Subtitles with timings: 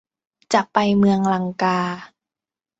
[0.53, 1.79] จะไปเมืองลังกา